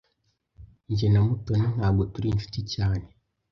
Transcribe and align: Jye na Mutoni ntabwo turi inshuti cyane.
Jye 0.97 1.07
na 1.11 1.21
Mutoni 1.25 1.65
ntabwo 1.75 2.03
turi 2.13 2.27
inshuti 2.29 2.59
cyane. 2.73 3.05